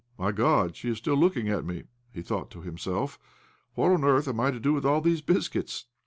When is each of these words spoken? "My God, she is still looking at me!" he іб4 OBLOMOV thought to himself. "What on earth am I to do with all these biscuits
"My 0.17 0.31
God, 0.31 0.75
she 0.75 0.89
is 0.89 0.97
still 0.97 1.13
looking 1.15 1.47
at 1.47 1.63
me!" 1.63 1.83
he 2.11 2.21
іб4 2.21 2.23
OBLOMOV 2.23 2.25
thought 2.25 2.49
to 2.49 2.61
himself. 2.61 3.19
"What 3.75 3.91
on 3.91 4.03
earth 4.03 4.27
am 4.27 4.39
I 4.39 4.49
to 4.49 4.59
do 4.59 4.73
with 4.73 4.83
all 4.83 4.99
these 4.99 5.21
biscuits 5.21 5.85